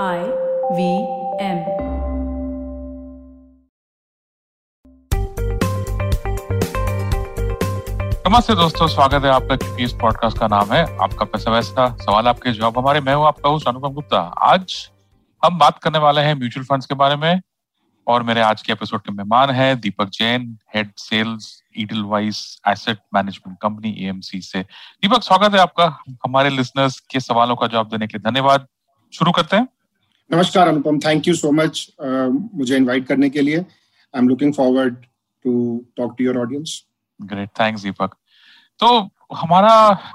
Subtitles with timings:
[0.00, 0.20] I
[0.72, 0.84] V
[1.38, 1.58] M.
[8.26, 12.28] नमस्ते दोस्तों, स्वागत है आपका क्योंकि इस पॉडकास्ट का नाम है आपका पैसा वैसा सवाल
[12.28, 14.90] आपके जवाब हमारे, मैं हूँ आपका होस्ट अनुपम गुप्ता। आज
[15.42, 17.40] हम बात करने वाले हैं म्यूचुअल फंड्स के बारे में
[18.06, 21.62] और मेरे आज के एपिसोड के मेहमान हैं Deepak Jain head sales
[22.04, 25.86] Edelweiss asset management company AMC से। दीपक, स्वागत है आपका
[26.26, 28.66] हमारे लिसनर्स के सवालों का जवाब देने के लिए। धन्यवाद।
[29.12, 29.68] शुरू करते हैं।
[30.32, 30.98] नमस्कार, Anupam.
[30.98, 34.94] Thank you so much मुझे इनवाइट करने के लिए। I am looking forward
[35.44, 35.52] to
[35.96, 36.82] talk to your audience
[37.20, 38.14] great thanks Deepak
[38.80, 38.88] तो
[39.36, 39.74] हमारा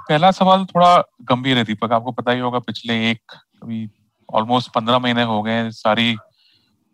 [0.09, 0.97] पहला सवाल थोड़ा
[1.29, 3.31] गंभीर है दीपक आपको पता ही होगा, पिछले एक,
[3.63, 3.89] अभी
[4.29, 6.17] ऑलमोस्ट पंद्रह महीने हो गए सारी,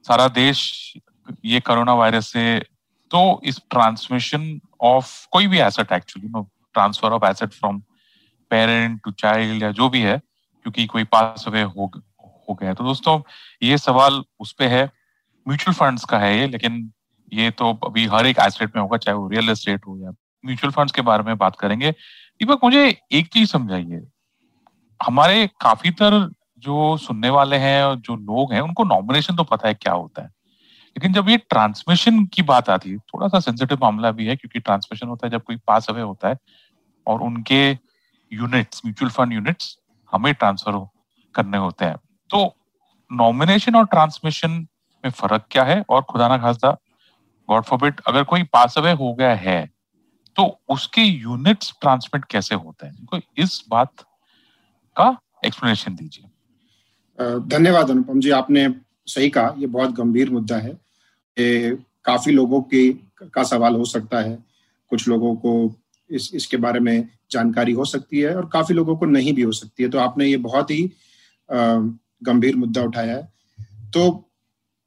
[0.06, 0.94] सारा देश
[1.46, 2.60] ये कोरोना वायरस से
[3.12, 7.80] तो इस ट्रांसमिशन ऑफ़ कोई भी asset actually no transfer of asset from
[8.52, 10.18] parent to child या जो भी है,
[10.66, 11.88] क्योंकि कोई पास अवे हो
[12.50, 13.20] हो गया तो दोस्तों,
[13.64, 14.84] ये सवाल उस पे है।
[15.48, 16.92] म्यूचुअल फंड्स का है ये, लेकिन
[17.34, 20.12] ये तो अभी हर एक एसेट में होगा, चाहे वो रियल एस्टेट हो या
[20.46, 24.02] म्यूचुअल फंड्स के बारे में बात करेंगे। दीपक, मुझे एक चीज़ समझाइए।
[25.02, 29.68] हमारे काफ़ी तर जो सुनने वाले हैं और जो लोग हैं, उनको नॉमिनेशन तो पता
[29.68, 30.28] है क्या होता है।
[30.96, 34.60] लेकिन जब ये ट्रांसमिशन की बात आती है, थोड़ा सा सेंसिटिव मामला भी है, क्योंकि
[34.60, 36.38] ट्रांसमिशन होता है जब कोई पास अवे होता है
[37.08, 37.70] और उनके
[38.32, 39.78] यूनिट्स म्यूचुअल फंड यूनिट्स
[40.12, 40.88] हमें ट्रांसफ़र
[41.36, 41.96] करने होते हैं।
[42.34, 42.46] तो
[43.12, 44.52] नॉमिनेशन और ट्रांसमिशन
[45.04, 45.84] में फ़र्क क्या है?
[45.90, 46.72] और खुदा ना खास्ता
[47.50, 49.62] गॉड फॉरबिट अगर कोई पास अवे हो गया है
[50.38, 53.06] तो उसके यूनिट्स ट्रांसमिट कैसे होते हैं?
[53.06, 54.02] कोई इस बात
[54.96, 56.26] का एक्सप्लेनेशन दीजिए।
[57.50, 58.68] धन्यवाद अनुपम जी, आपने
[59.08, 60.72] सही कहा, ये बहुत गंभीर मुद्दा है।
[61.38, 62.92] ये काफ़ी लोगों की,
[63.34, 64.38] का सवाल हो सकता है,
[64.92, 65.54] कुछ लोगों को
[66.10, 69.52] इस, इसके बारे में जानकारी हो सकती है, और काफ़ी लोगों को नहीं भी हो
[69.52, 70.84] सकती है। तो आपने ये बहुत ही
[72.24, 73.24] गंभीर मुद्दा उठाया है।
[73.94, 74.30] तो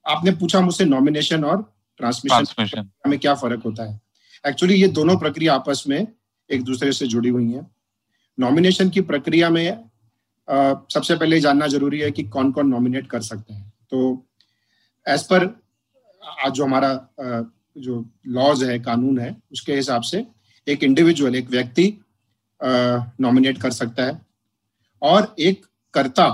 [0.06, 1.62] आपने पूछा मुझसे नॉमिनेशन और
[2.01, 4.01] ट्रांसमिशन में क्या फ़र्क होता है।
[4.45, 6.07] एक्चुअली ये दोनों प्रक्रिया आपस में
[6.51, 7.67] एक दूसरे से जुड़ी हुई हैं।
[8.39, 9.67] नॉमिनेशन की प्रक्रिया में
[10.48, 14.27] आ, सबसे पहले जानना ज़रूरी है कि कौन कौन नॉमिनेट कर सकते हैं। तो
[15.07, 15.45] एज पर
[16.23, 17.42] आज जो हमारा आ,
[17.77, 20.24] जो लॉज है कानून है उसके हिसाब से
[20.67, 21.92] एक इंडिविजुअल एक व्यक्ति
[22.61, 24.20] नॉमिनेट कर सकता है।
[25.03, 26.27] और एक कर्ता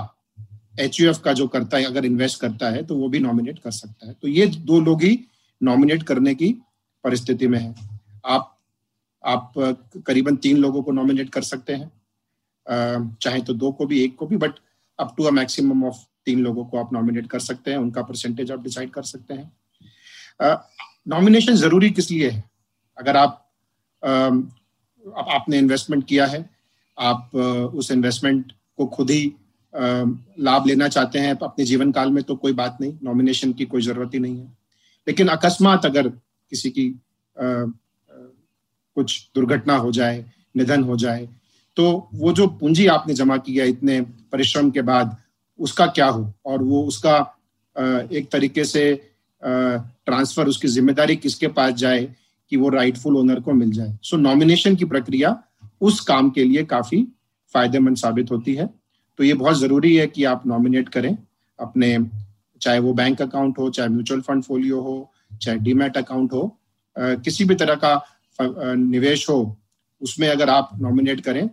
[0.73, 4.07] एच का जो करता है, अगर इन्वेस्ट करता है तो वो भी नॉमिनेट कर सकता
[4.07, 5.19] है। तो ये दो लोग ही
[5.61, 6.49] नॉमिनेट करने की
[7.03, 7.75] परिस्थिति में है।
[8.25, 8.49] आप
[9.23, 9.53] आप,
[10.07, 11.91] करीबन तीन लोगों को नॉमिनेट कर सकते हैं।
[13.21, 14.51] चाहे तो दो को भी, एक को भी but
[14.99, 15.95] up to a maximum of
[16.25, 20.57] तीन लोगों को आप नॉमिनेट कर सकते हैं। उनका परसेंटेज आप डिसाइड कर सकते हैं।
[21.07, 22.43] नॉमिनेशन ज़रूरी किस लिए है?
[22.97, 23.39] अगर आप
[24.03, 26.49] आप, आपने इन्वेस्टमेंट किया है,
[26.97, 27.35] आप,
[27.75, 29.33] उस इन्वेस्टमेंट को खुद ही
[29.73, 33.81] लाभ लेना चाहते हैं अपने जीवन काल में तो कोई बात नहीं नॉमिनेशन की कोई
[33.81, 34.51] ज़रूरत ही नहीं है।
[35.07, 36.89] लेकिन अकस्मात अगर किसी की
[37.35, 37.65] आ,
[38.97, 40.25] कुछ दुर्घटना हो जाए
[40.57, 41.27] निधन हो जाए
[41.77, 43.99] तो वो जो पूंजी आपने जमा किया इतने
[44.31, 45.15] परिश्रम के बाद
[45.59, 46.33] उसका क्या हो?
[46.45, 47.15] और वो उसका
[48.11, 48.83] एक तरीके से
[49.41, 52.03] ट्रांसफ़र उसकी ज़िम्मेदारी किसके पास जाए
[52.51, 53.97] कि वो राइटफुल ओनर को मिल जाए?
[54.03, 55.35] सो so, नॉमिनेशन की प्रक्रिया
[55.81, 57.01] उस काम के लिए काफ़ी
[57.53, 58.69] फ़ायदेमंद साबित होती है।
[59.19, 61.15] तो ये बहुत ज़रूरी है कि आप नॉमिनेट करें
[61.59, 61.97] अपने,
[62.61, 66.57] चाहे वो बैंक अकाउंट हो, चाहे म्यूचुअल फंड फोलियो हो, चाहे डीमेट अकाउंट हो
[66.95, 67.93] किसी भी तरह का
[68.39, 69.57] निवेश हो,
[70.01, 71.47] उसमें अगर आप नॉमिनेट करें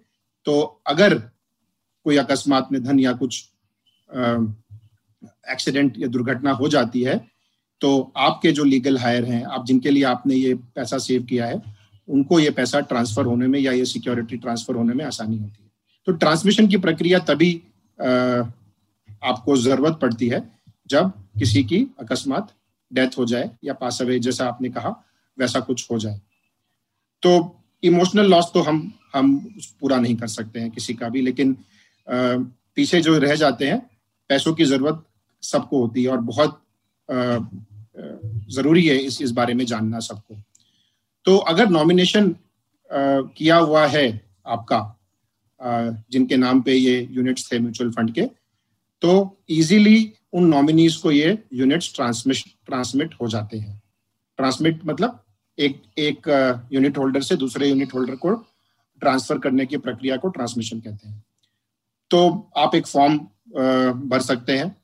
[0.46, 1.14] तो अगर
[2.06, 3.44] कोई अकस्मात में धन या कुछ
[5.52, 7.18] एक्सीडेंट या दुर्घटना हो जाती है
[7.80, 11.60] तो आपके जो लीगल हायर हैं, आप जिनके लिए आपने ये पैसा सेव किया है,
[12.08, 15.69] उनको ये पैसा ट्रांसफ़र होने में या ये सिक्योरिटी ट्रांसफ़र होने में आसानी होती है।
[16.06, 17.52] तो ट्रांसमिशन की प्रक्रिया तभी
[17.98, 20.42] आपको ज़रूरत पड़ती है
[20.90, 22.54] जब किसी की अकस्मात
[22.90, 24.90] डेथ हो जाए या पास अवे, जैसा आपने कहा,
[25.38, 26.20] वैसा कुछ हो जाए।
[27.22, 29.36] तो इमोशनल लॉस तो हम हम
[29.80, 31.56] पूरा नहीं कर सकते हैं किसी का भी, लेकिन
[32.06, 33.78] पीछे जो रह जाते हैं,
[34.30, 35.04] पैसों की ज़रूरत
[35.42, 36.62] सबको होती है और बहुत
[38.50, 40.36] ज़रूरी है इस इस बारे में जानना सबको।
[41.26, 42.34] तो अगर नॉमिनेशन
[42.90, 44.06] किया हुआ है
[44.46, 44.78] आपका
[45.60, 48.22] जिनके नाम पे ये यूनिट्स थे म्यूचुअल फंड के
[49.02, 49.12] तो
[49.50, 52.36] इजीली उन नॉमिनीज को ये यूनिट्स ट्रांसमिट
[52.66, 53.80] ट्रांसमिट हो जाते हैं।
[54.38, 55.22] ट्रांसमिट मतलब
[55.58, 56.28] एक एक
[56.72, 58.34] यूनिट होल्डर से दूसरे यूनिट होल्डर को
[59.02, 61.22] ट्रांसफ़र करने की प्रक्रिया को ट्रांसमिशन कहते हैं।
[62.10, 63.18] तो आप एक फॉर्म
[64.08, 64.76] भर सकते हैं।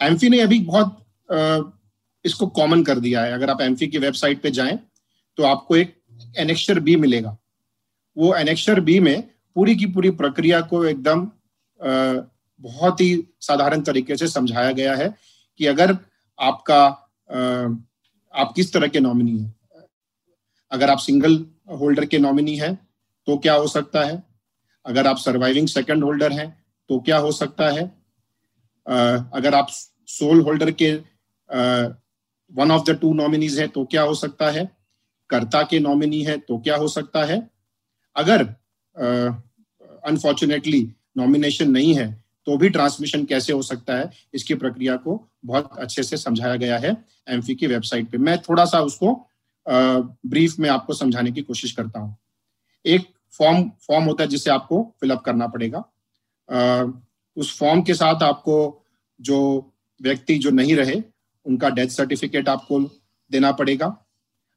[0.00, 1.04] एम्फी ने अभी बहुत
[2.24, 4.78] इसको कॉमन कर दिया है। अगर आप एम्फी की वेबसाइट पे जाएँ
[5.38, 5.94] तो आपको एक
[6.38, 7.36] एनेक्शर बी मिलेगा।
[8.16, 11.20] वो एनेक्शर बी में पूरी की पूरी प्रक्रिया को एकदम
[11.80, 13.08] बहुत ही
[13.40, 15.08] साधारण तरीके से समझाया गया है
[15.60, 15.96] कि अगर
[16.38, 16.84] आपका
[18.34, 19.52] आप किस तरह के नॉमिनी है।
[20.72, 21.34] अगर आप सिंगल
[21.80, 22.74] होल्डर के नॉमिनी हैं
[23.26, 24.22] तो क्या हो सकता है।
[24.86, 26.48] अगर आप सर्वाइविंग सेकंड होल्डर हैं
[26.90, 27.84] तो क्या हो सकता है।
[28.86, 29.68] अगर आप
[30.08, 30.92] सोल होल्डर के
[32.52, 34.64] one of the two nominees है तो क्या हो सकता है।
[35.30, 37.40] कर्ता के नॉमिनी है तो क्या हो सकता है।
[38.16, 38.46] अगर
[40.06, 40.80] अनफॉर्चुनेटली
[41.16, 42.12] नॉमिनेशन नहीं है
[42.46, 46.78] तो भी ट्रांसमिशन कैसे हो सकता है, इसकी प्रक्रिया को बहुत अच्छे से समझाया गया
[46.78, 46.96] है
[47.28, 49.12] एमफी की वेबसाइट पे। मैं थोड़ा सा उसको
[49.66, 52.16] ब्रीफ में आपको समझाने की कोशिश करता हूँ।
[52.84, 55.84] एक फॉर्म फॉर्म होता है जिसे आपको फिलअप करना पड़ेगा।
[57.36, 58.56] उस फॉर्म के साथ आपको
[59.20, 61.02] जो व्यक्ति जो नहीं रहे,
[61.46, 62.80] उनका डेथ सर्टिफिकेट आपको
[63.30, 63.96] देना पड़ेगा।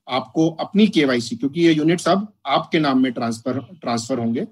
[0.07, 4.47] आपको अपनी केवाईसी क्योंकि ये यूनिट्स अब आपके नाम में ट्रांसफ़र ट्रांसफ़र होंगे।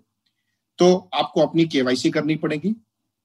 [0.80, 2.76] तो आपको अपनी केवाईसी करनी पड़ेगी।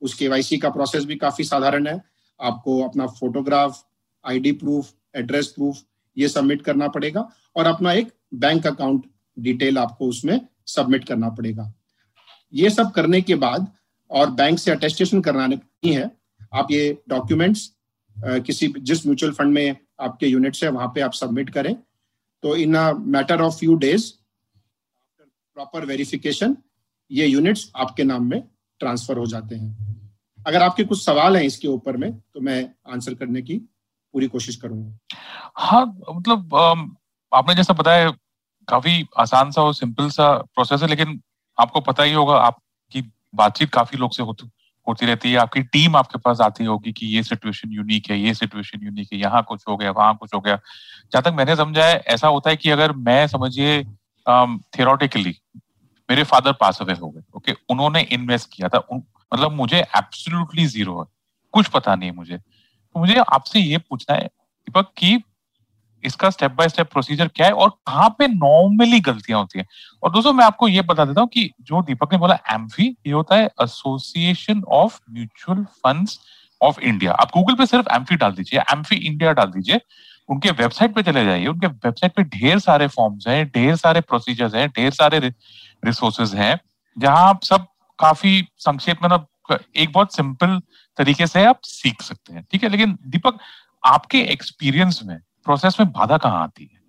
[0.03, 2.01] उस केवाईसी का प्रोसेस भी काफ़ी साधारण है।
[2.41, 3.85] आपको अपना photograph
[4.25, 5.83] ID proof address proof
[6.17, 9.05] ये सबमिट करना पड़ेगा और अपना एक बैंक अकाउंट
[9.37, 11.73] डिटेल आपको उसमें सबमिट करना पड़ेगा।
[12.53, 13.67] ये सब करने के बाद
[14.11, 16.11] और बैंक से अटेस्टेशन कराने है,
[16.55, 17.71] आप ये डॉक्यूमेंट्स
[18.17, 21.75] किसी जिस म्यूचुअल फंड में आपके यूनिट्स है, वहाँ पे आप सबमिट करें।
[22.43, 24.13] तो in a matter of few days
[25.57, 26.57] proper verification
[27.11, 28.43] ये यूनिट्स आपके नाम में
[28.81, 30.03] ट्रांसफ़र हो जाते हैं।
[30.47, 32.59] अगर आपके कुछ सवाल हैं इसके ऊपर में तो मैं
[32.93, 33.57] आंसर करने की
[34.15, 35.17] पूरी कोशिश करूँगा।
[35.59, 36.55] हाँ मतलब
[37.33, 38.11] आपने जैसा बताया,
[38.69, 41.21] काफ़ी आसान सा और सिंपल सा प्रोसेस है, लेकिन
[41.59, 43.03] आपको पता ही होगा, आपकी
[43.35, 44.51] बातचीत काफ़ी लोग से होती
[44.87, 48.35] होती रहती है। आपकी टीम आपके पास आती होगी कि ये सिचुएशन यूनिक है, ये
[48.35, 50.57] सिचुएशन यूनिक है, यहाँ कुछ हो गया, वहाँ कुछ हो गया।
[51.13, 55.35] जहाँ तक मैंने समझा है, ऐसा होता है कि अगर मैं समझिए थियोरटिकली
[56.09, 57.53] मेरे फादर पास अवे हो गए ओके?
[57.71, 59.03] उन्होंने इन्वेस्ट किया था। उन,
[59.35, 61.07] मतलब मुझे एब्सोल्युटली ज़ीरो है।
[61.53, 65.19] कुछ पता नहीं है मुझे। तो मुझे आपसे ये पूछना है दीपक कि
[66.05, 69.67] इसका स्टेप बाय स्टेप प्रोसीजर क्या है और कहाँ पे नॉर्मली गलतियाँ होती हैं?
[70.03, 73.13] और दोस्तों मैं आपको ये बता देता हूँ कि जो दीपक ने बोला एम्फी ये
[73.13, 76.19] होता है association of mutual funds
[76.61, 79.81] of India आप गूगल पे सिर्फ़ एम्फी डाल दीजिए एम्फी इंडिया डाल दीजिए।
[80.29, 84.55] उनके वेबसाइट पे चले जाइए। उनके वेबसाइट पे ढेर सारे फॉर्म्स हैं ढेर सारे प्रोसीजर्स
[84.55, 85.21] हैं ढेर सारे
[85.85, 86.59] रिसोर्सेज हैं,
[86.97, 87.67] जहाँ आप सब
[87.99, 89.27] काफ़ी संक्षेप में ना
[89.77, 90.59] एक बहुत सिंपल
[90.99, 92.69] तरीके से आप सीख सकते हैं, ठीक है?
[92.69, 93.39] लेकिन दीपक,
[93.83, 96.81] आपके एक्सपीरियंस में प्रोसेस में बाधा कहाँ आती है?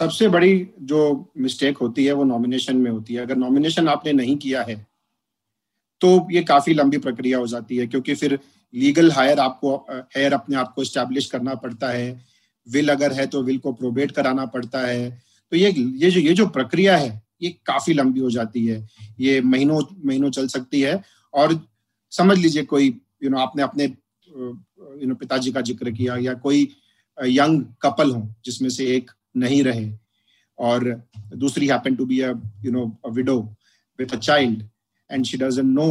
[0.00, 4.36] सबसे बड़ी जो मिस्टेक होती है, वो नॉमिनेशन में होती है। अगर नॉमिनेशन आपने नहीं
[4.36, 4.76] किया है
[6.00, 8.38] तो ये काफ़ी लंबी प्रक्रिया हो जाती है, क्योंकि फिर
[8.74, 12.24] लीगल हायर आपको हायर अपने आप को स्टैब्लिश करना पड़ता है।
[12.66, 15.10] विल अगर है तो विल को प्रोबेट कराना पड़ता है।
[15.52, 17.10] तो ये ये जो ये जो प्रक्रिया है
[17.42, 18.86] ये काफ़ी लंबी हो जाती है।
[19.20, 21.02] ये महीनों महीनों चल सकती है
[21.34, 21.58] और
[22.12, 22.88] समझ लीजिए कोई
[23.24, 26.68] यू नो आपने अपने यू नो पिताजी का ज़िक्र किया या कोई
[27.18, 29.90] यंग कपल हो जिसमें से एक नहीं रहे
[30.58, 30.84] और
[31.36, 32.32] दूसरी happen to be a
[32.64, 33.38] you know widow
[33.98, 34.62] with a child
[35.10, 35.88] and she doesn't know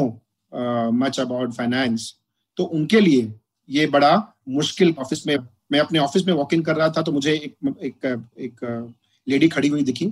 [0.93, 2.13] much about finance
[2.57, 3.31] तो उनके लिए
[3.69, 4.11] ये बड़ा
[4.49, 5.37] मुश्किल ऑफ़िस में,
[5.71, 8.05] मैं अपने ऑफ़िस में वॉक इन कर रहा था तो मुझे एक एक
[8.39, 8.93] एक
[9.27, 10.05] लेडी खड़ी हुई दिखी।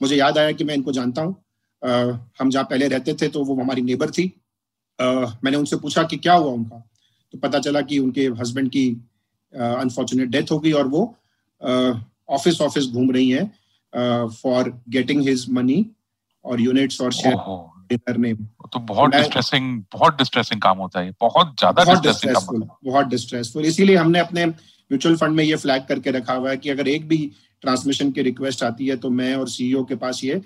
[0.00, 1.36] मुझे याद आया कि मैं इनको जानता हूँ।
[2.40, 4.28] हम जहाँ पहले रहते थे तो वो हमारी नेबर थी।
[4.98, 6.82] uh, मैंने उनसे पूछा कि क्या हुआ उनका?
[7.34, 8.88] तो पता चला कि उनके हस्बैंड की
[9.52, 11.02] अनफॉर्चुनेट डेथ हो गई और वो
[12.28, 15.84] ऑफ़िस ऑफ़िस घूम रही हैं फॉर गेटिंग हिज मनी
[16.44, 18.36] और यूनिट्स और शेयर नेम
[18.72, 23.06] तो बहुत डिस्ट्रेसिंग बहुत डिस्ट्रेसिंग काम होता है। बहुत ज़्यादा डिस्ट्रेसिंग काम होता है। बहुत
[23.06, 26.88] डिस्ट्रेसफुल इसीलिए हमने अपने म्यूचुअल फंड में ये फ्लैग करके रखा हुआ है कि अगर
[26.88, 27.18] एक भी
[27.66, 30.40] ट्रांसमिशन की रिक्वेस्ट आती है तो मैं और सीईओ के पास ये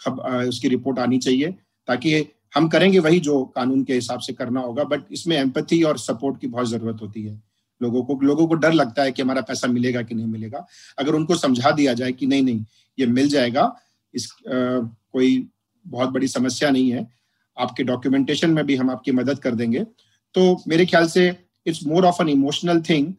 [0.00, 1.50] खब, आ, उसकी रिपोर्ट आनी चाहिए
[1.88, 5.98] ताकि हम करेंगे वही जो कानून के हिसाब से करना होगा बट इसमें एम्पथी और
[5.98, 7.40] सपोर्ट की बहुत ज़रूरत होती है।
[7.80, 10.64] लोगों को लोगों को डर लगता है कि हमारा पैसा मिलेगा कि नहीं मिलेगा।
[10.98, 12.64] अगर उनको समझा दिया जाए कि नहीं नहीं
[12.98, 13.64] ये मिल जाएगा
[14.14, 14.80] इस आ,
[15.12, 15.48] कोई
[15.86, 17.06] बहुत बड़ी समस्या नहीं है।
[17.56, 19.84] आपके डॉक्यूमेंटेशन में भी हम आपकी मदद कर देंगे।
[20.34, 21.28] तो मेरे ख्याल से
[21.66, 23.12] it's more of an emotional thing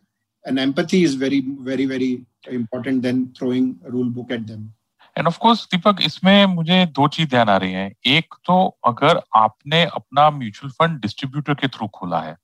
[0.48, 2.12] and empathy is very very very
[2.52, 4.70] important then throwing rule book at them
[5.16, 9.22] and of course Deepak इसमें मुझे दो चीज़ ध्यान आ रही है। एक तो अगर
[9.36, 12.36] आपने अपना म्यूचुअल फंड डिस्ट्रीब्यूटर के थ्रू खोला है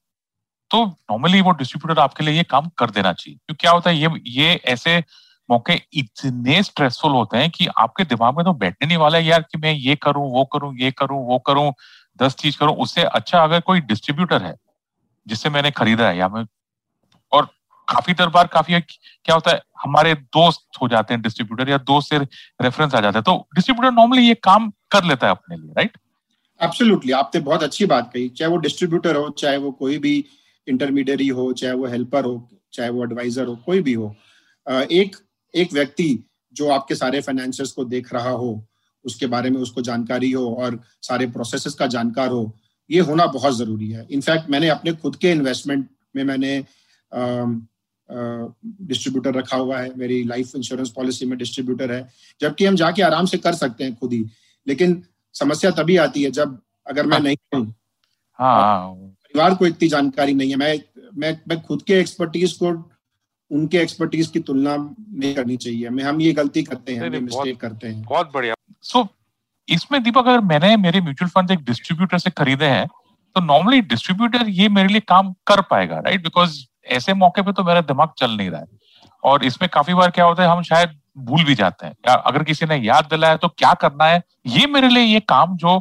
[0.71, 3.97] तो नॉर्मली वो डिस्ट्रीब्यूटर आपके लिए ये काम कर देना चाहिए। क्योंकि क्या होता है,
[3.97, 4.97] ये ये ऐसे
[5.49, 9.41] मौके इतने स्ट्रेसफुल होते हैं कि आपके दिमाग में तो बैठने नहीं वाला है यार
[9.41, 11.73] कि मैं ये करूँ, वो करूँ, ये करूँ, वो करूँ,
[12.19, 14.55] दस चीज़ करूँ। उससे अच्छा अगर कोई डिस्ट्रीब्यूटर है,
[15.27, 16.43] जिससे मैंने खरीदा है, या मैं
[17.93, 22.09] काफ़ी दर बार काफ़ी क्या होता है, हमारे दोस्त हो जाते हैं डिस्ट्रीब्यूटर या दोस्त
[22.09, 25.73] से रेफरेंस आ जाता है तो डिस्ट्रीब्यूटर नॉर्मली ये काम कर लेता है अपने लिए
[25.73, 25.97] राइट
[26.59, 30.25] एब्सोल्युटली आपने बहुत अच्छी बात कही, चाहे वो डिस्ट्रीब्यूटर हो, चाहे वो कोई भी
[30.67, 34.15] इंटरमीडियरी हो, चाहे वो हेल्पर हो, चाहे वो एडवाइजर हो, कोई भी हो
[34.67, 35.15] एक
[35.53, 36.07] एक व्यक्ति
[36.55, 38.65] जो आपके सारे फाइनेंशियल्स को देख रहा हो,
[39.05, 42.57] उसके बारे में उसको जानकारी हो और सारे प्रोसेसेस का जानकार हो,
[42.89, 46.57] ये होना बहुत ज़रूरी है। इनफैक्ट मैंने अपने खुद के इन्वेस्टमेंट में मैंने
[48.13, 52.09] डिस्ट्रीब्यूटर रखा हुआ है मेरी लाइफ इंश्योरेंस पॉलिसी में डिस्ट्रीब्यूटर है
[52.41, 54.25] जबकि हम जाके आराम से कर सकते हैं खुद ही।
[54.67, 55.03] लेकिन
[55.33, 57.73] समस्या तभी आती है जब अगर मैं नहीं हूँ।
[58.39, 60.79] हाँ परिवार को इतनी जानकारी नहीं है। मैं
[61.17, 62.91] मैं मैं खुद के एक्सपर्टीज को
[63.51, 67.87] उनके एक्सपर्टीज की तुलना नहीं करनी चाहिए। मैं हम ये गलती करते हैं मिस्टेक करते
[67.87, 69.07] हैं। बहुत बढ़िया। सो so,
[69.69, 72.87] इसमें दीपक अगर मैंने मेरे म्यूचुअल फंड एक डिस्ट्रीब्यूटर से खरीदे हैं
[73.35, 76.59] तो नॉर्मली डिस्ट्रीब्यूटर ये मेरे लिए काम कर पाएगा राइट बिकॉज़
[76.93, 78.67] ऐसे मौके पे तो मेरा दिमाग चल नहीं रहा है।
[79.23, 82.43] और इसमें काफ़ी बार क्या होता है हम शायद भूल भी जाते हैं। या अगर
[82.43, 84.21] किसी ने याद दिलाया तो क्या करना है?
[84.47, 85.79] ये मेरे लिए ये काम जो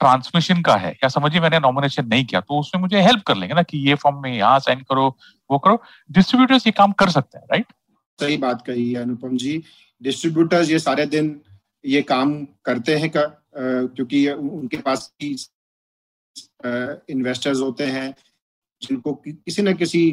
[0.00, 3.54] ट्रांसमिशन का है या समझिए मैंने नॉमिनेशन नहीं किया तो उसमें मुझे हेल्प कर लेंगे
[3.54, 5.06] ना कि ये फॉर्म में यहाँ साइन करो
[5.50, 7.66] वो करो। डिस्ट्रीब्यूटर्स ये काम कर सकते हैं राइट
[8.18, 9.62] सही बात कही है अनुपम जी।
[10.00, 11.40] डिस्ट्रीब्यूटर्स ये सारे दिन
[11.84, 12.34] ये काम
[12.64, 13.22] करते हैं का,
[13.56, 15.10] क्योंकि उनके पास
[16.66, 18.14] इन्वेस्टर्स होते हैं,
[18.82, 20.04] जिनको किसी न किसी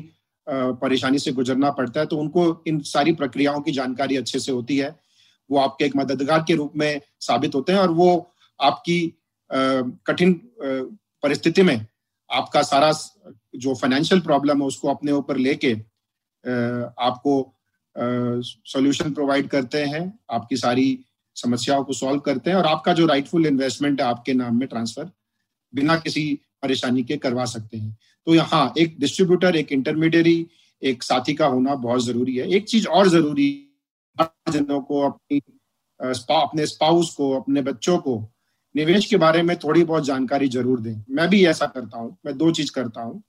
[0.48, 4.78] परेशानी से गुजरना पड़ता है तो उनको इन सारी प्रक्रियाओं की जानकारी अच्छे से होती
[4.78, 4.96] है।
[5.50, 9.00] वो आपके एक मददगार के रूप में साबित होते हैं और वो आपकी
[9.50, 11.86] कठिन परिस्थिति में
[12.30, 12.92] आपका सारा
[13.56, 15.74] जो फाइनेंशियल प्रॉब्लम है, उसको अपने ऊपर लेके
[17.00, 17.54] आपको
[17.96, 21.00] सॉल्यूशन प्रोवाइड करते हैं, आपकी सारी
[21.36, 25.12] समस्याओं को सॉल्व करते हैं और आपका जो राइटफुल इन्वेस्टमेंट है, आपके नाम में ट्रांसफ़र
[25.74, 26.24] बिना किसी
[26.64, 27.98] परेशानी के करवा सकते हैं।
[28.28, 30.46] तो यहाँ एक डिस्ट्रीब्यूटर एक इंटरमीडियरी
[30.82, 33.50] एक साथी का होना बहुत ज़रूरी है। एक चीज़ और ज़रूरी
[34.18, 35.42] जनों को, अपनी
[36.00, 38.16] अपने स्पाउस को, अपने बच्चों को
[38.76, 42.38] निवेश के बारे में थोड़ी बहुत जानकारी ज़रूर दें। मैं भी ऐसा करता हूँ, मैं
[42.38, 43.22] दो चीज़ करता हूँ।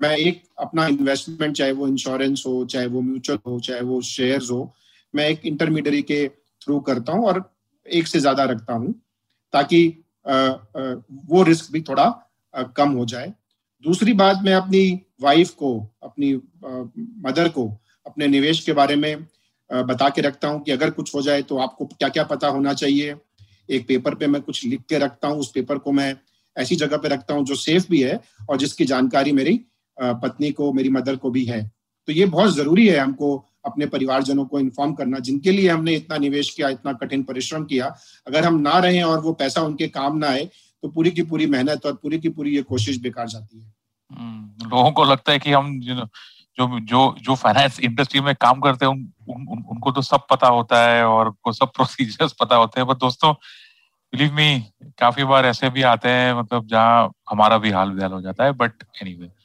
[0.00, 4.50] मैं एक अपना इन्वेस्टमेंट चाहे वो इंश्योरेंस हो, चाहे वो म्यूचुअल हो, चाहे वो शेयर्स
[4.50, 4.72] हो,
[5.14, 6.26] मैं एक इंटरमीडियरी के
[6.62, 7.42] थ्रू करता हूँ और
[7.86, 8.92] एक से ज़्यादा रखता हूँ,
[9.52, 12.06] ताकि वो रिस्क भी थोड़ा
[12.76, 13.32] कम हो जाए।
[13.84, 16.34] दूसरी बात मैं अपनी वाइफ को, अपनी
[17.24, 17.66] मदर को,
[18.06, 19.26] अपने निवेश के बारे में
[19.70, 22.72] बता के रखता हूँ कि अगर कुछ हो जाए तो आपको क्या क्या पता होना
[22.74, 23.14] चाहिए।
[23.68, 26.14] एक पेपर पे मैं कुछ लिख के रखता हूँ, उस पेपर को मैं
[26.56, 29.60] ऐसी जगह पे रखता हूँ जो सेफ़ भी है और जिसकी जानकारी मेरी
[29.96, 31.62] पत्नी को, मेरी मदर को भी है।
[32.08, 36.16] तो ये बहुत ज़रूरी है हमको अपने परिवारजनों को इन्फॉर्म करना जिनके लिए हमने इतना
[36.16, 40.18] निवेश किया इतना कठिन परिश्रम किया अगर हम ना रहे और वो पैसा उनके काम
[40.18, 40.50] ना आए
[40.82, 43.74] तो पूरी की पूरी मेहनत और पूरी की पूरी ये कोशिश बेकार जाती है।
[44.12, 48.84] हम्म, लोगों को लगता है कि हम जो जो जो फाइनेंस इंडस्ट्री में काम करते
[48.84, 52.56] हैं उन, उन, उन, उनको तो सब पता होता है और उनको सब प्रोसीजर्स पता
[52.56, 53.34] होते हैं। पर दोस्तों
[54.12, 54.64] बिलीव मी
[54.98, 58.52] काफ़ी बार ऐसे भी आते हैं मतलब जहाँ हमारा भी हाल बेहाल हो जाता है
[58.52, 58.72] but
[59.14, 59.39] anyway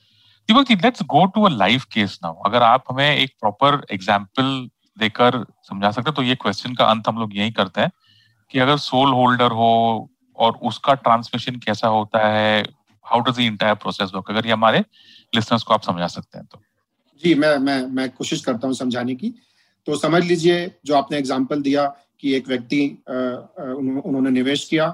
[0.50, 4.50] Deepak ji let's go to a live case now अगर आप हमें एक प्रॉपर एग्ज़ाम्पल
[4.98, 7.92] देकर समझा सकते तो ये क्वेश्चन का अंत हम लोग यही करते हैं
[8.52, 9.72] कि अगर सोल होल्डर हो
[10.38, 12.62] और उसका ट्रांसमिशन कैसा होता है
[13.06, 14.84] how does entire process work अगर ये हमारे
[15.34, 16.62] लिसनर्स को आप समझा सकते हैं तो
[17.22, 19.34] जी मैं मैं मैं कोशिश करता हूँ समझाने की
[19.88, 21.86] तो समझ लीजिए जो आपने एग्ज़ाम्पल दिया
[22.20, 24.88] कि एक व्यक्ति उन्होंने निवेश किया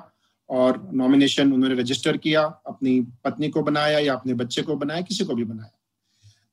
[0.52, 5.26] और नॉमिनेशन उन्होंने रजिस्टर किया अपनी पत्नी को बनाया या अपने बच्चे को बनाया किसी
[5.26, 5.78] को भी बनाया।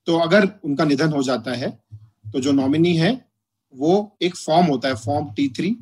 [0.06, 1.70] तो अगर उनका निधन हो जाता है
[2.32, 3.12] तो जो नॉमिनी है
[3.74, 5.76] वो एक फॉर्म होता है फॉर्म टी थ्री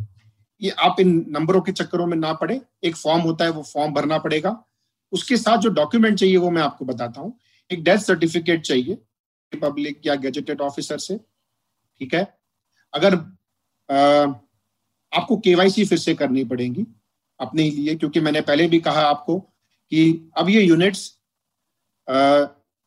[0.62, 3.92] ये आप इन नंबरों के चक्करों में ना पड़े एक फॉर्म होता है वो फॉर्म
[3.94, 4.56] भरना पड़ेगा।
[5.12, 7.32] उसके साथ जो डॉक्यूमेंट चाहिए वो मैं आपको बताता हूँ।
[7.70, 8.98] एक डेथ सर्टिफिकेट चाहिए
[9.52, 12.26] पब्लिक या गेजेटेड ऑफिसर से ठीक है?
[12.94, 13.14] अगर
[13.88, 13.96] आ,
[15.12, 16.86] आपको केवाईसी फिर से करनी पड़ेगी
[17.40, 21.12] अपने लिए, क्योंकि मैंने पहले भी कहा आपको कि अब ये यूनिट्स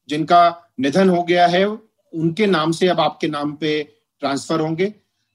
[0.09, 3.81] जिनका निधन हो गया है, उनके नाम से अब आपके नाम पे
[4.21, 4.93] ट्रांसफ़र होंगे।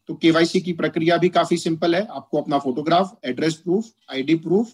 [0.09, 4.73] तो केवाईसी की प्रक्रिया भी काफ़ी सिंपल है। आपको अपना photograph address proof ID proof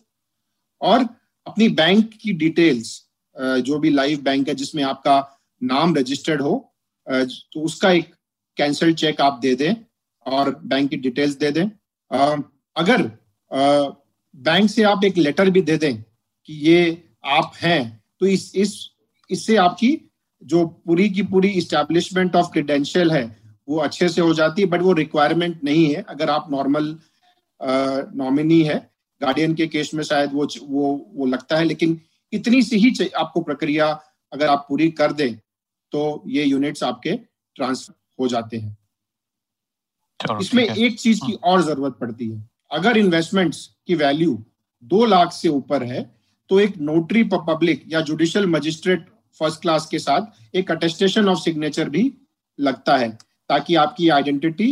[0.80, 1.06] और
[1.46, 2.96] अपनी बैंक की डिटेल्स
[3.36, 6.56] जो भी लाइव बैंक है, जिसमें आपका नाम रजिस्टर्ड हो
[7.06, 8.14] तो उसका एक
[8.56, 9.74] कैंसल चेक आप दे दें
[10.26, 11.64] और बैंक की डिटेल्स दे दें।
[12.76, 13.02] अगर
[14.34, 18.90] बैंक से आप एक लेटर भी दे दें कि ये आप हैं तो इस इस
[19.30, 19.98] इससे आपकी
[20.42, 23.24] जो पूरी की पूरी इस्टेब्लिशमेंट ऑफ़ क्रीडेंशियल है
[23.68, 26.96] वो अच्छे से हो जाती है बट वो रिक्वायरमेंट नहीं है। अगर आप नॉर्मल
[28.16, 28.78] नॉमिनी है
[29.20, 32.00] गार्डियन के केस में शायद वो वो वो लगता है लेकिन
[32.32, 33.86] इतनी सी ही आपको प्रक्रिया
[34.32, 35.34] अगर आप पूरी कर दें
[35.92, 37.16] तो ये यूनिट्स आपके
[37.56, 38.76] ट्रांसफ़र हो जाते हैं।
[40.40, 44.42] इसमें एक चीज़ की हाँ। और ज़रूरत पड़ती है। अगर इन्वेस्टमेंट्स की वैल्यू
[44.82, 46.02] दो लाख से ऊपर है
[46.50, 49.06] तो एक नोटरी पब्लिक या जुडिशियल मजिस्ट्रेट
[49.40, 52.12] फ़र्स्ट क्लास के साथ एक अटेस्टेशन ऑफ़ सिग्नेचर भी
[52.58, 53.08] लगता है,
[53.50, 54.66] ताकि आपकी आइडेंटिटी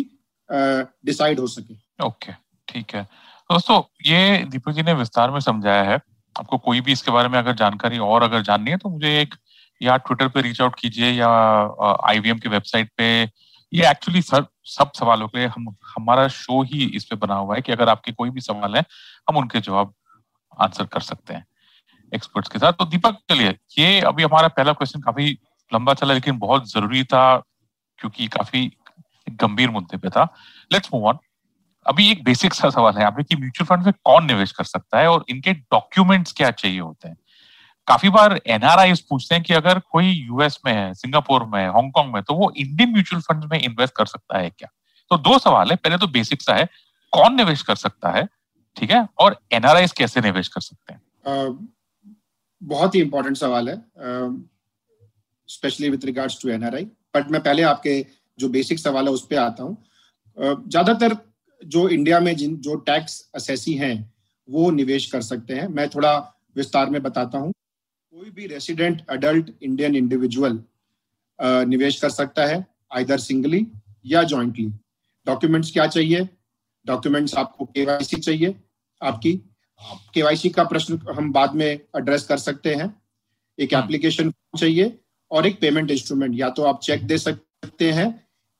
[0.48, 1.74] डिसाइड हो सके।
[2.04, 2.32] ओके
[2.68, 3.02] ठीक है।
[3.50, 5.98] दोस्तों, ये दीपक जी ने विस्तार में समझाया है।
[6.36, 9.34] आपको कोई भी इसके बारे में अगर जानकारी और अगर जाननी है तो मुझे एक
[9.80, 11.28] या ट्विटर पे रीच आउट कीजिए या
[12.08, 13.08] आईवीएम की वेबसाइट पे।
[13.72, 17.54] ये एक्चुअली सर सब सवालों के लिए हम, हमारा शो ही इस पे बना हुआ
[17.54, 18.84] है कि अगर आपके कोई भी सवाल है,
[19.28, 19.94] हम उनके जवाब
[20.60, 21.46] आंसर कर सकते हैं
[22.14, 25.38] एक्सपर्ट्स के साथ। तो दीपक, चलिए, ये अभी हमारा पहला क्वेश्चन काफ़ी
[25.74, 27.36] लंबा चला, लेकिन बहुत ज़रूरी था,
[27.98, 28.72] क्योंकि काफ़ी
[29.30, 30.34] गंभीर मुद्दे पे था।
[30.72, 31.18] लेट्स मूव ऑन
[31.86, 34.98] अभी एक बेसिक सा सवाल है आपने कि म्यूचुअल फंड में कौन निवेश कर सकता
[34.98, 37.16] है और इनके डॉक्यूमेंट्स क्या चाहिए होते हैं?
[37.88, 42.22] काफ़ी बार एनआरआई पूछते हैं कि अगर कोई यूएस में है सिंगापुर में हांगकांग में
[42.22, 44.68] तो वो इंडियन म्यूचुअल फंड में इन्वेस्ट कर सकता है क्या?
[45.10, 46.68] तो दो सवाल है। पहले तो बेसिक सा है
[47.12, 48.26] कौन निवेश कर सकता है?
[48.76, 49.06] ठीक है?
[49.18, 51.00] और एनआरआई कैसे निवेश कर सकते हैं?
[51.28, 51.56] uh,
[52.62, 53.76] बहुत ही इंपॉर्टेंट सवाल है।
[55.48, 56.84] Specially with regards to NRI
[57.16, 58.04] but मैं पहले आपके
[58.38, 59.76] जो बेसिक सवाल है उस पर आता हूँ।
[60.38, 61.16] uh, ज़्यादातर
[61.60, 63.94] जो इंडिया में जिन जो टैक्स असेसी हैं
[64.48, 66.12] वो निवेश कर सकते हैं। मैं थोड़ा
[66.56, 67.52] विस्तार में बताता हूँ।
[68.12, 70.62] कोई भी रेसिडेंट अडल्ट इंडियन इंडिविजुअल
[71.68, 73.66] निवेश कर सकता है आइदर सिंगली
[74.04, 74.66] या जॉइंटली
[75.26, 76.28] डॉक्यूमेंट्स क्या चाहिए?
[76.86, 78.54] डॉक्यूमेंट्स आपको केवाईसी चाहिए।
[79.02, 79.32] आपकी
[80.14, 82.88] केवाईसी का प्रश्न हम बाद में एड्रेस कर सकते हैं।
[83.58, 84.98] एक एप्लीकेशन हम्म। चाहिए
[85.30, 88.08] और एक पेमेंट इंस्ट्रूमेंट या तो आप चेक दे सकते हैं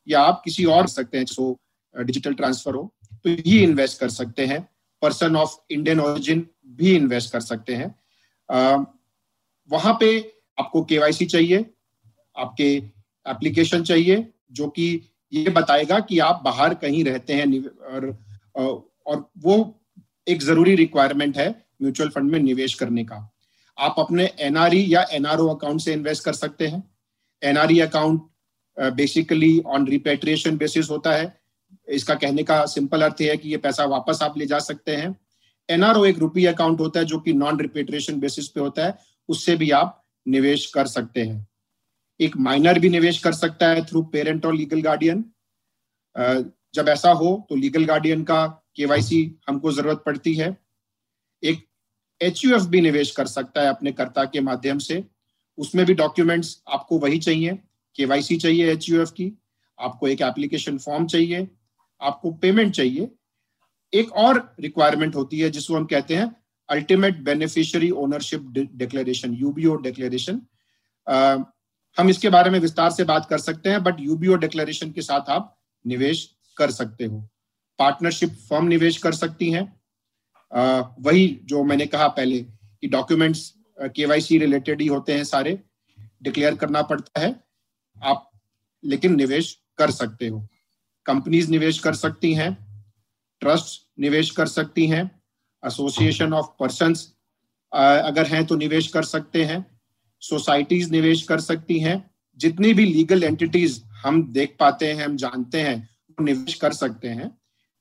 [0.09, 1.57] या आप किसी और सकते हैं सो
[1.95, 4.61] डिजिटल ट्रांसफ़र हो। तो ही इन्वेस्ट कर सकते हैं।
[5.02, 7.88] पर्सन ऑफ़ इंडियन ओरिजिन भी इन्वेस्ट कर सकते हैं।
[9.69, 10.19] वहाँ पे
[10.59, 11.65] आपको केवाईसी चाहिए,
[12.37, 12.75] आपके
[13.27, 15.01] एप्लीकेशन चाहिए, जो कि
[15.33, 17.47] ये बताएगा कि आप बाहर कहीं रहते हैं
[17.87, 18.17] और
[19.07, 19.55] और वो
[20.27, 21.49] एक ज़रूरी रिक्वायरमेंट है
[21.83, 23.17] म्यूचुअल फंड में निवेश करने का।
[23.79, 26.83] आप अपने एनआरई या एनआरओ अकाउंट से इन्वेस्ट कर सकते हैं।
[27.43, 28.23] NRE account
[28.77, 31.37] basically on repatriation basis होता है।
[31.89, 35.14] इसका कहने का सिंपल अर्थ है कि ये पैसा वापस आप ले जा सकते हैं।
[35.69, 39.57] एनआरओ एक रुपी अकाउंट होता है जो कि नॉन रिपेट्रिएशन बेसिस पे होता है। उससे
[39.57, 41.47] भी आप निवेश कर सकते हैं।
[42.21, 45.25] एक माइनर भी निवेश कर सकता है थ्रू पेरेंट और लीगल गार्डियन
[46.75, 50.57] जब ऐसा हो तो लीगल गार्डियन का केवाईसी हमको ज़रूरत पड़ती है।
[51.43, 51.67] एक
[52.21, 55.05] एच भी निवेश कर सकता है अपने कर्ता के माध्यम से।
[55.59, 57.59] उसमें भी डॉक्यूमेंट्स आपको वही चाहिए
[57.97, 59.33] केवाईसी चाहिए एचयूएफ की,
[59.79, 61.49] आपको एक एप्लीकेशन फॉर्म चाहिए,
[62.01, 63.09] आपको पेमेंट चाहिए।
[63.93, 66.35] एक और रिक्वायरमेंट होती है जिसको हम कहते हैं
[66.70, 68.40] ultimate beneficiary ownership
[68.74, 70.40] declaration UBO declaration
[71.98, 75.31] हम इसके बारे में विस्तार से बात कर सकते हैं बट यूबीओ डिक्लेरेशन के साथ
[75.31, 77.28] आप निवेश कर सकते हो।
[77.78, 79.78] पार्टनरशिप फर्म निवेश कर सकती हैं।
[80.57, 82.40] Uh, वही जो मैंने कहा पहले
[82.81, 85.59] कि डॉक्यूमेंट्स केवाईसी रिलेटेड ही होते हैं सारे
[86.22, 87.44] डिक्लेयर करना पड़ता है।
[88.02, 88.31] आप
[88.85, 90.46] लेकिन निवेश कर सकते हो।
[91.07, 92.57] कंपनीज़ निवेश कर सकती हैं
[93.40, 95.17] ट्रस्ट निवेश कर सकती हैं।
[95.62, 96.94] एसोसिएशन ऑफ़ पर्सन
[97.73, 99.64] अगर हैं तो निवेश कर सकते हैं
[100.23, 105.61] सोसाइटीज निवेश कर सकती हैं, जितनी भी लीगल एंटिटीज हम देख पाते हैं, हम जानते
[105.61, 105.77] हैं,
[106.11, 107.31] वो निवेश कर सकते हैं।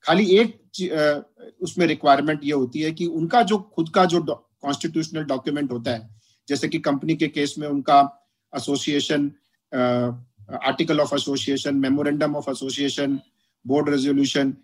[0.04, 5.72] खाली एक उसमें रिक्वायरमेंट ये होती है कि उनका जो, खुद का जो कॉन्स्टिट्यूशनल डॉक्यूमेंट
[5.72, 6.08] होता है,
[6.48, 8.00] जैसे कि कंपनी के केस में उनका
[8.52, 9.30] association
[10.64, 13.18] article of association memorandum of association
[13.64, 14.56] board resolution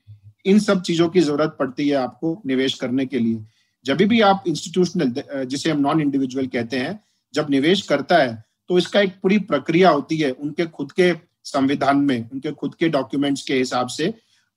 [0.45, 3.45] इन सब चीज़ों की ज़रूरत पड़ती है आपको निवेश करने के लिए।
[3.85, 6.99] जब भी आप इंस्टीट्यूशनल जिसे हम नॉन इंडिविजुअल कहते हैं,
[7.35, 11.13] जब निवेश करता है तो इसका एक पूरी प्रक्रिया होती है उनके खुद के
[11.45, 14.13] संविधान में, उनके खुद के डॉक्यूमेंट्स के हिसाब से।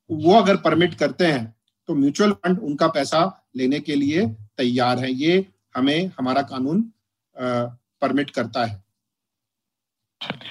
[0.09, 1.55] वो अगर परमिट करते हैं
[1.89, 3.19] तो म्यूचुअल फंड उनका पैसा
[3.55, 4.25] लेने के लिए
[4.57, 5.45] तैयार है। ये
[5.75, 6.81] हमें, हमारा कानून
[7.35, 8.83] परमिट करता है।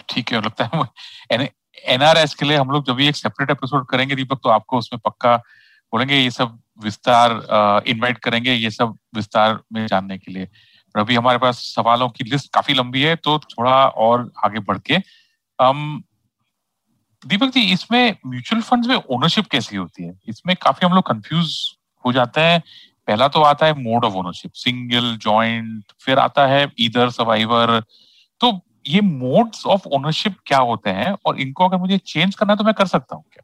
[0.09, 1.49] ठीक है, लगता है
[1.85, 5.01] एनआरएस के लिए हम लोग जब भी एक सेपरेट एपिसोड करेंगे दीपक तो आपको उसमें
[5.05, 5.37] पक्का
[5.93, 10.45] बोलेंगे ये सब विस्तार इनवाइट करेंगे ये सब विस्तार में जानने के लिए।
[10.95, 14.79] पर अभी हमारे पास सवालों की लिस्ट काफ़ी लंबी है तो थोड़ा और आगे बढ़
[14.79, 14.97] के
[15.59, 16.03] um,
[17.23, 20.19] दीपक जी इसमें म्यूचुअल फंड्स में ओनरशिप कैसी होती है?
[20.29, 21.57] इसमें काफ़ी हम लोग कंफ्यूज
[22.05, 22.61] हो जाते हैं।
[23.09, 27.81] पहला तो आता है mode of ownership single joint फिर आता है इधर सर्वाइवर
[28.41, 28.51] तो
[28.87, 31.14] ये मोड्स ऑफ़ ओनरशिप क्या होते हैं?
[31.27, 33.42] और इनको अगर मुझे चेंज करना है तो मैं कर सकता हूँ क्या?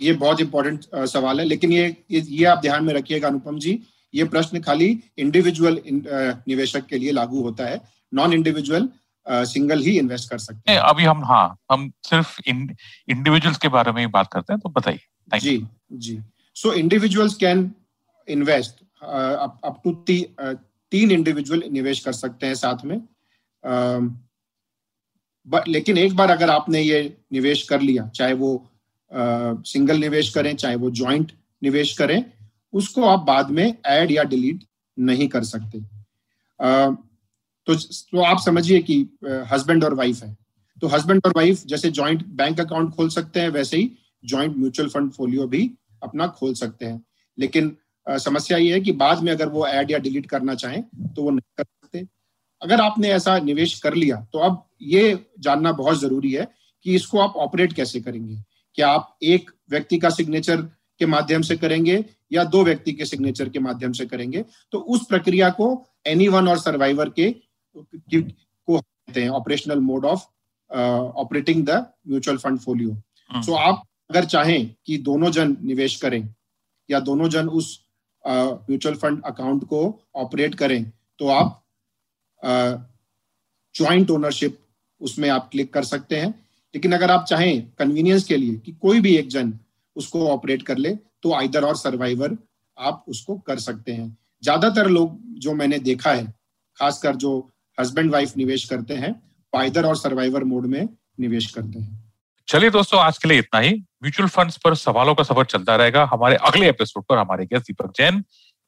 [0.00, 3.78] ये बहुत इंपॉर्टेंट सवाल है लेकिन ये ये आप ध्यान में रखिएगा अनुपम जी।
[4.14, 5.80] ये प्रश्न खाली इंडिविजुअल
[6.48, 7.80] निवेशक के लिए लागू होता है।
[8.12, 8.88] नॉन इंडिविजुअल
[9.26, 14.00] सिंगल ही इन्वेस्ट कर सकते हैं। अभी हम हाँ हम सिर्फ़ इंडिविजुअल्स के बारे में
[14.00, 16.18] ही बात करते हैं तो बताइए। जी जी।
[16.56, 17.70] So individuals can
[18.28, 19.92] invest up to
[20.92, 23.00] तीन इंडिविजुअल निवेश कर सकते हैं साथ में।
[23.66, 23.98] आ,
[25.68, 28.50] लेकिन एक बार अगर आपने ये निवेश कर लिया चाहे वो
[29.66, 32.24] सिंगल निवेश करें चाहे वो ज्वाइंट निवेश करें
[32.72, 34.64] उसको आप बाद में ऐड या डिलीट
[34.98, 35.78] नहीं कर सकते।
[36.60, 36.90] आ,
[37.66, 38.98] तो तो आप समझिए कि
[39.52, 40.36] हस्बैंड और वाइफ है।
[40.80, 43.90] तो हस्बैंड और वाइफ जैसे ज्वाइंट बैंक अकाउंट खोल सकते हैं वैसे ही
[44.24, 45.70] ज्वाइंट म्यूचुअल फंड फोलियो भी
[46.02, 47.02] अपना खोल सकते हैं।
[47.38, 47.76] लेकिन
[48.06, 51.22] आ, समस्या ये है कि बाद में अगर वो ऐड या डिलीट करना चाहें तो
[51.22, 51.64] वो नहीं कर
[52.62, 56.46] अगर आपने ऐसा निवेश कर लिया तो अब ये जानना बहुत ज़रूरी है
[56.84, 58.36] कि इसको आप ऑपरेट कैसे करेंगे।
[58.78, 60.62] क्या आप एक व्यक्ति का सिग्नेचर
[61.00, 64.44] के माध्यम से करेंगे या दो व्यक्ति के सिग्नेचर के माध्यम से करेंगे?
[64.72, 67.30] तो उस प्रक्रिया को एनी वन और सर्वाइवर के
[67.76, 70.24] को कहते हैं operational mode of
[70.70, 76.22] operating the mutual fund folio so आप अगर चाहें कि दोनों जन निवेश करें
[76.88, 77.78] या दोनों जन उस
[78.24, 79.82] म्यूचुअल फंड अकाउंट को
[80.14, 80.82] ऑपरेट करें
[81.18, 81.62] तो आप
[82.46, 84.58] ज्वाइंट ओनरशिप
[85.00, 86.28] उसमें आप क्लिक कर सकते हैं।
[86.74, 89.52] लेकिन अगर आप चाहें कन्वीनियंस के लिए कि कोई भी एक जन
[89.96, 92.36] उसको ऑपरेट कर ले तो आइदर और सर्वाइवर
[92.78, 96.24] आप उसको कर सकते हैं। ज़्यादातर लोग जो मैंने देखा है,
[96.78, 97.30] खासकर जो
[97.78, 99.12] हस्बैंड वाइफ निवेश करते हैं
[99.52, 100.88] पाइदर और सर्वाइवर मोड में
[101.20, 102.04] निवेश करते हैं।
[102.48, 106.04] चलिए दोस्तों, आज के लिए इतना ही। म्यूचुअल फंड्स पर सवालों का सफ़र चलता रहेगा।
[106.04, 108.22] हमारे अगले एपिसोड पर हमारे guest Deepak Jain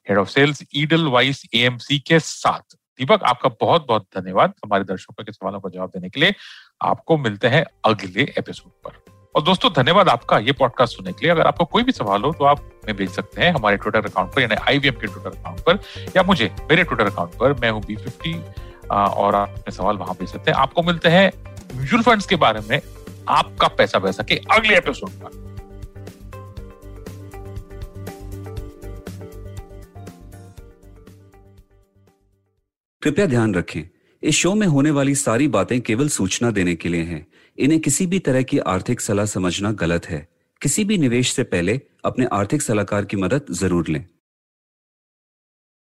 [0.07, 0.63] head of sales
[1.07, 5.89] Edelweiss AMC के साथ। दीपक, आपका बहुत बहुत धन्यवाद हमारे दर्शकों के सवालों का जवाब
[5.89, 6.33] देने के लिए।
[6.81, 8.97] आपको मिलते हैं अगले एपिसोड पर।
[9.35, 12.31] और दोस्तों, धन्यवाद आपका ये पॉडकास्ट सुनने के लिए। अगर आपको कोई भी सवाल हो
[12.31, 15.59] तो आप हमें भेज सकते हैं हमारे ट्विटर अकाउंट पर, यानी आईवीएम के ट्विटर अकाउंट
[15.59, 15.79] पर,
[16.17, 18.33] या मुझे मेरे ट्विटर अकाउंट पर। मैं हूँ बी फिफ्टी
[18.89, 21.31] और आप अपने सवाल वहाँ भेज सकते हैं। आपको मिलते हैं
[21.75, 22.79] म्यूचुअल फंड्स के बारे में
[23.29, 25.48] आपका पैसा पैसा के अगले एपिसोड पर।
[33.01, 33.81] कृपया ध्यान रखें।
[34.23, 37.25] इस शो में होने वाली सारी बातें केवल सूचना देने के लिए हैं।
[37.57, 40.27] इन्हें किसी भी तरह की आर्थिक सलाह समझना गलत है।
[40.61, 44.05] किसी भी निवेश से पहले अपने आर्थिक सलाहकार की मदद ज़रूर लें।